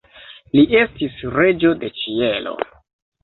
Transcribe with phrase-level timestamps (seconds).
[0.59, 2.57] Li estis Reĝo de Ĉielo.